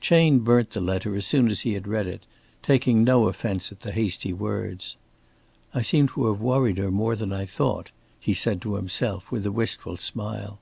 Chayne 0.00 0.40
burnt 0.40 0.70
the 0.70 0.80
letter 0.80 1.14
as 1.14 1.24
soon 1.26 1.46
as 1.48 1.60
he 1.60 1.74
had 1.74 1.86
read 1.86 2.08
it, 2.08 2.26
taking 2.60 3.04
no 3.04 3.28
offence 3.28 3.70
at 3.70 3.82
the 3.82 3.92
hasty 3.92 4.32
words. 4.32 4.96
"I 5.72 5.82
seem 5.82 6.08
to 6.08 6.26
have 6.26 6.40
worried 6.40 6.78
her 6.78 6.90
more 6.90 7.14
than 7.14 7.32
I 7.32 7.44
thought," 7.46 7.92
he 8.18 8.34
said 8.34 8.60
to 8.62 8.74
himself 8.74 9.30
with 9.30 9.46
a 9.46 9.52
wistful 9.52 9.96
smile. 9.96 10.58